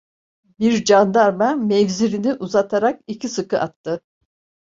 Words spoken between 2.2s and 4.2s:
uzatarak iki sıkı attı.